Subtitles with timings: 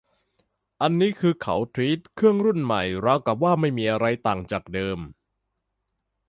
[0.81, 4.99] อันนี้คือเขาทรีตเครื่องรุ่นใหม่ราวกับว่ามันไม่มีอะไรต่างจากเดิม